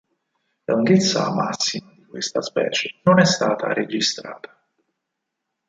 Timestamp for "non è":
3.03-3.25